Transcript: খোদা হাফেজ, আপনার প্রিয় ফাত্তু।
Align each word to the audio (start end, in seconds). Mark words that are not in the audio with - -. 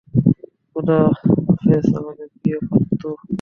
খোদা 0.71 0.99
হাফেজ, 1.45 1.85
আপনার 1.97 2.29
প্রিয় 2.33 2.59
ফাত্তু। 2.67 3.09